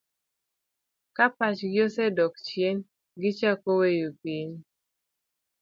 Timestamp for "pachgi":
1.37-1.79